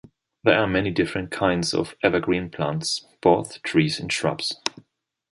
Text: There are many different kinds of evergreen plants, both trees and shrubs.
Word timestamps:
There 0.43 0.57
are 0.57 0.65
many 0.65 0.89
different 0.89 1.29
kinds 1.29 1.75
of 1.75 1.93
evergreen 2.01 2.49
plants, 2.49 3.05
both 3.21 3.61
trees 3.61 3.99
and 3.99 4.11
shrubs. 4.11 4.55